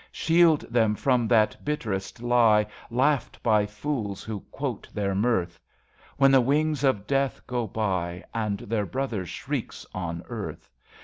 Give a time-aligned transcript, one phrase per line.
[0.11, 5.59] Shield them from that bitterest lie Laughed by fools who quote their mirth.
[6.17, 10.67] When the wings of death go by And their brother shrieks on earth.